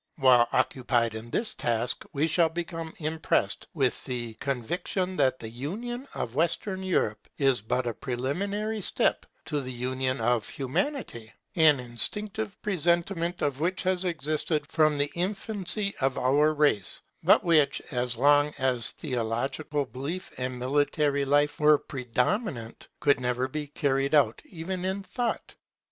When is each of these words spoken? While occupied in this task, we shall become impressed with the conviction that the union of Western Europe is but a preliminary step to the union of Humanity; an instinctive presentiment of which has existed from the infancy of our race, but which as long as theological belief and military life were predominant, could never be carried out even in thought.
While 0.15 0.47
occupied 0.51 1.13
in 1.13 1.29
this 1.29 1.53
task, 1.53 2.05
we 2.11 2.25
shall 2.25 2.49
become 2.49 2.91
impressed 2.97 3.67
with 3.75 4.03
the 4.05 4.33
conviction 4.39 5.15
that 5.17 5.37
the 5.37 5.47
union 5.47 6.07
of 6.15 6.33
Western 6.33 6.81
Europe 6.81 7.27
is 7.37 7.61
but 7.61 7.85
a 7.85 7.93
preliminary 7.93 8.81
step 8.81 9.27
to 9.45 9.61
the 9.61 9.71
union 9.71 10.19
of 10.19 10.49
Humanity; 10.49 11.31
an 11.55 11.79
instinctive 11.79 12.59
presentiment 12.63 13.43
of 13.43 13.59
which 13.59 13.83
has 13.83 14.03
existed 14.03 14.65
from 14.65 14.97
the 14.97 15.11
infancy 15.13 15.93
of 16.01 16.17
our 16.17 16.51
race, 16.51 17.01
but 17.21 17.43
which 17.43 17.79
as 17.91 18.15
long 18.15 18.51
as 18.57 18.89
theological 18.89 19.85
belief 19.85 20.31
and 20.39 20.57
military 20.57 21.25
life 21.25 21.59
were 21.59 21.77
predominant, 21.77 22.87
could 23.01 23.19
never 23.19 23.47
be 23.47 23.67
carried 23.67 24.15
out 24.15 24.41
even 24.45 24.83
in 24.83 25.03
thought. 25.03 25.53